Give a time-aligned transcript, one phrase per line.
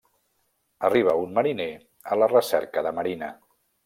[0.87, 1.67] Arriba un mariner
[2.13, 3.29] a la recerca de Marina.